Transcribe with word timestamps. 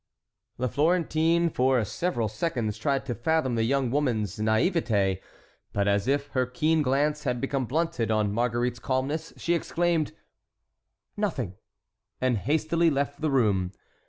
"—The 0.57 0.67
Florentine 0.67 1.51
for 1.51 1.85
several 1.85 2.27
seconds 2.27 2.79
tried 2.79 3.05
to 3.05 3.13
fathom 3.13 3.53
the 3.53 3.63
young 3.65 3.91
woman's 3.91 4.37
naïveté; 4.37 5.21
but 5.73 5.87
as 5.87 6.07
if 6.07 6.29
her 6.29 6.47
keen 6.47 6.81
glance 6.81 7.23
had 7.23 7.39
become 7.39 7.67
blunted 7.67 8.09
on 8.09 8.33
Marguerite's 8.33 8.79
calmness, 8.79 9.31
she 9.37 9.53
exclaimed, 9.53 10.13
"Nothing," 11.15 11.53
and 12.19 12.39
hastily 12.39 12.89
left 12.89 13.21
the 13.21 13.29
room. 13.29 13.73